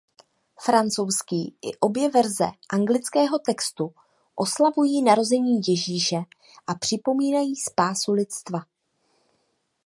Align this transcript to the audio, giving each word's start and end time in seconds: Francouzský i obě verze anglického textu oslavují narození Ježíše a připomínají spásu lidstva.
Francouzský 0.59 1.55
i 1.61 1.77
obě 1.79 2.09
verze 2.09 2.51
anglického 2.73 3.39
textu 3.39 3.93
oslavují 4.35 5.01
narození 5.03 5.61
Ježíše 5.67 6.17
a 6.67 6.75
připomínají 6.75 7.55
spásu 7.55 8.11
lidstva. 8.13 8.59